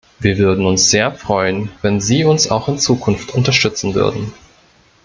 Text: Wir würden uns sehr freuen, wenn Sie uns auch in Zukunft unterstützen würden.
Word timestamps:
Wir 0.19 0.39
würden 0.39 0.65
uns 0.65 0.89
sehr 0.89 1.11
freuen, 1.11 1.69
wenn 1.83 2.01
Sie 2.01 2.25
uns 2.25 2.49
auch 2.49 2.67
in 2.67 2.79
Zukunft 2.79 3.35
unterstützen 3.35 3.93
würden. 3.93 4.33